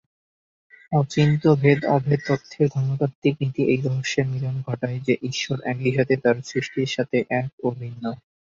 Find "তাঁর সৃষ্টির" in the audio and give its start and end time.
6.17-6.89